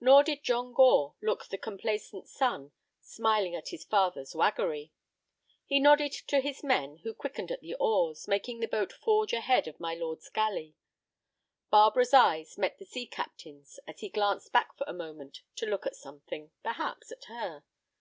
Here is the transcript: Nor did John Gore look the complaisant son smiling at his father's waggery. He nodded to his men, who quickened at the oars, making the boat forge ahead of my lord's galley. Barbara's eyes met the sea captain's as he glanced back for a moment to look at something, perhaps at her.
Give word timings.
Nor 0.00 0.24
did 0.24 0.42
John 0.42 0.72
Gore 0.72 1.14
look 1.22 1.46
the 1.46 1.56
complaisant 1.56 2.26
son 2.26 2.72
smiling 3.00 3.54
at 3.54 3.68
his 3.68 3.84
father's 3.84 4.34
waggery. 4.34 4.90
He 5.64 5.78
nodded 5.78 6.10
to 6.26 6.40
his 6.40 6.64
men, 6.64 6.96
who 7.04 7.14
quickened 7.14 7.52
at 7.52 7.60
the 7.60 7.76
oars, 7.76 8.26
making 8.26 8.58
the 8.58 8.66
boat 8.66 8.92
forge 8.92 9.32
ahead 9.32 9.68
of 9.68 9.78
my 9.78 9.94
lord's 9.94 10.28
galley. 10.30 10.74
Barbara's 11.70 12.12
eyes 12.12 12.58
met 12.58 12.78
the 12.80 12.84
sea 12.84 13.06
captain's 13.06 13.78
as 13.86 14.00
he 14.00 14.08
glanced 14.08 14.50
back 14.50 14.76
for 14.76 14.82
a 14.88 14.92
moment 14.92 15.42
to 15.54 15.66
look 15.66 15.86
at 15.86 15.94
something, 15.94 16.50
perhaps 16.64 17.12
at 17.12 17.22
her. 17.26 17.62